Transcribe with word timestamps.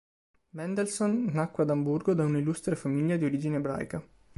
Mendelssohn 0.53 1.25
nacque 1.31 1.61
ad 1.61 1.69
Amburgo 1.69 2.15
da 2.15 2.23
una 2.25 2.39
illustre 2.39 2.75
famiglia 2.75 3.17
di 3.17 3.25
origine 3.25 3.57
ebraica. 3.57 4.03